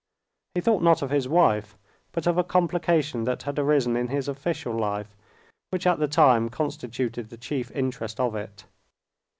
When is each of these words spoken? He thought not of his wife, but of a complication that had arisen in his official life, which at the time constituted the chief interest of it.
He 0.55 0.61
thought 0.61 0.81
not 0.81 1.03
of 1.03 1.11
his 1.11 1.27
wife, 1.27 1.77
but 2.11 2.25
of 2.25 2.35
a 2.35 2.43
complication 2.43 3.25
that 3.25 3.43
had 3.43 3.59
arisen 3.59 3.95
in 3.95 4.07
his 4.07 4.27
official 4.27 4.73
life, 4.73 5.15
which 5.69 5.85
at 5.85 5.99
the 5.99 6.07
time 6.07 6.49
constituted 6.49 7.29
the 7.29 7.37
chief 7.37 7.69
interest 7.69 8.19
of 8.19 8.35
it. 8.35 8.65